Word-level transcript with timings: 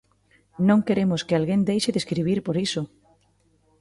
Non 0.67 0.79
queremos 0.87 1.21
que 1.27 1.35
alguén 1.35 1.61
deixe 1.69 1.93
de 1.93 1.99
escribir 2.03 2.39
por 2.45 2.55
iso. 2.67 2.81